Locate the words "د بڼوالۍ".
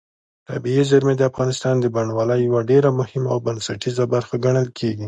1.79-2.39